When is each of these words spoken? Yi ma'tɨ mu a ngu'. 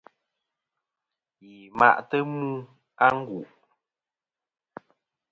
Yi 1.47 1.55
ma'tɨ 1.77 2.17
mu 2.33 2.47
a 3.05 3.07
ngu'. 3.17 3.43